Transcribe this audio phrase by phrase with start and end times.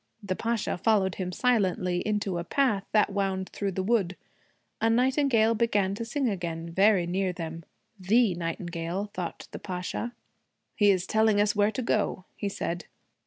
[0.23, 4.17] The Pasha followed him silently into a path that wound through the wood.
[4.81, 7.63] A nightingale began to sing again, very near them
[7.99, 10.15] the nightingale, thought the Pasha.
[10.73, 12.87] 'He is telling us where to go,' he said.